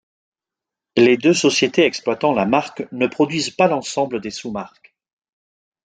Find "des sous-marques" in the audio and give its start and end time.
4.19-4.95